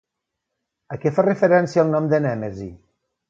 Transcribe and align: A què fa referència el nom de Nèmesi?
A 0.95 0.97
què 1.03 1.11
fa 1.17 1.25
referència 1.27 1.85
el 1.85 1.93
nom 1.97 2.09
de 2.15 2.23
Nèmesi? 2.27 2.69